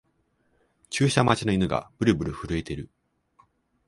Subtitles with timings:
[0.89, 2.89] 注射待ちの犬がブルブル震えてる